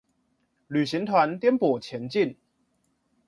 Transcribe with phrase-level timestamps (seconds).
[0.67, 2.35] 旅行團顛簸前進